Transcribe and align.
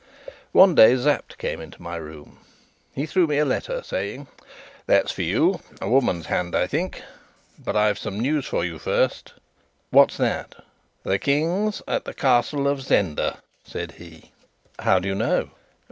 One 0.51 0.73
day 0.73 0.97
Sapt 0.97 1.37
came 1.37 1.61
into 1.61 1.79
my 1.79 1.95
room. 1.95 2.39
He 2.91 3.05
threw 3.05 3.27
me 3.27 3.37
a 3.37 3.45
letter, 3.45 3.83
saying: 3.83 4.25
"That's 4.87 5.11
for 5.11 5.21
you 5.21 5.59
a 5.79 5.87
woman's 5.87 6.25
hand, 6.25 6.55
I 6.55 6.65
think. 6.65 7.03
But 7.63 7.75
I've 7.75 7.99
some 7.99 8.19
news 8.19 8.47
for 8.47 8.65
you 8.65 8.79
first." 8.79 9.33
"What's 9.91 10.17
that?" 10.17 10.55
"The 11.03 11.19
King's 11.19 11.83
at 11.87 12.05
the 12.05 12.15
Castle 12.15 12.67
of 12.67 12.81
Zenda," 12.81 13.43
said 13.63 13.91
he. 13.99 14.31
"How 14.79 14.97
do 14.97 15.07
you 15.07 15.13
know?" 15.13 15.51